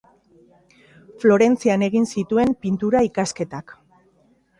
[1.23, 3.75] Florentzian egin zituen pintura ikasketak.